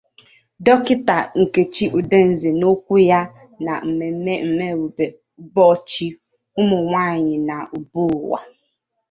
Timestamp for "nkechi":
1.41-1.85